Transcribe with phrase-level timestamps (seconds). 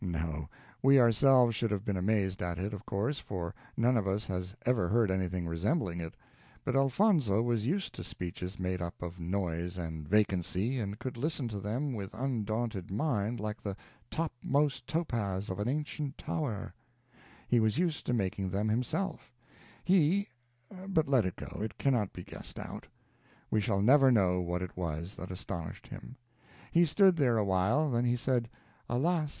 [0.03, 0.49] No;
[0.81, 4.55] we ourselves should have been amazed at it, of course, for none of us has
[4.65, 6.15] ever heard anything resembling it;
[6.65, 11.47] but Elfonzo was used to speeches made up of noise and vacancy, and could listen
[11.49, 13.77] to them with undaunted mind like the
[14.09, 16.73] "topmost topaz of an ancient tower";
[17.47, 19.31] he was used to making them himself;
[19.83, 20.29] he
[20.87, 22.87] but let it go, it cannot be guessed out;
[23.51, 26.17] we shall never know what it was that astonished him.
[26.71, 28.49] He stood there awhile; then he said,
[28.89, 29.29] "Alas!